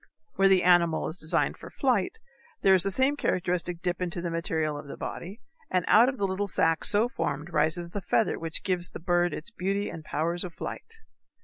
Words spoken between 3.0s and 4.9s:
characteristic dip into the material of